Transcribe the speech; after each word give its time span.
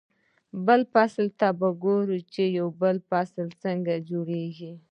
بل 0.65 0.81
فصل 0.93 1.25
ته 1.39 1.47
به 1.59 1.69
ګوري 1.83 2.19
چې 2.33 2.43
بل 2.81 2.95
فصل 3.09 3.45
څنګه 3.63 3.93
جوړېږي. 4.09 4.73